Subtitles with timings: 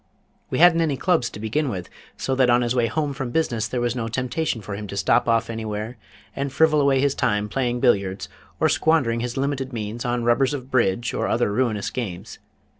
[0.49, 3.67] We hadn't any Clubs to begin with, so that on his way home from business
[3.67, 5.95] there was no temptation for him to stop off anywhere
[6.35, 8.27] and frivol away his time playing billiards,
[8.59, 12.39] or squandering his limited means on rubbers of bridge or other ruinous games.